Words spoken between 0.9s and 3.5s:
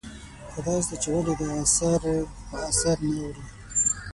چې ولې دا اثر په اثر نه اوړي؟